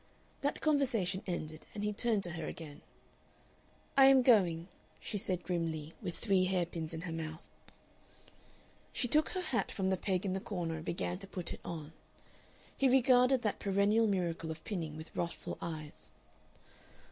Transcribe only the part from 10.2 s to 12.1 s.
in the corner and began to put it on.